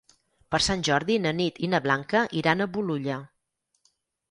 [0.53, 3.21] Per Sant Jordi na Nit i na Blanca iran a Bolulla.